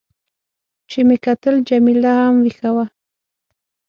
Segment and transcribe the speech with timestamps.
[0.89, 2.85] چې مې کتل، جميله هم وېښه وه.